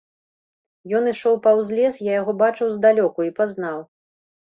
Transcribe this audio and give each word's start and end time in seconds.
Ён 0.99 1.09
ішоў 1.11 1.37
паўз 1.45 1.71
лес, 1.81 2.01
я 2.09 2.19
яго 2.21 2.37
бачыў 2.43 2.67
здалёку 2.81 3.19
і 3.31 3.35
пазнаў. 3.41 3.83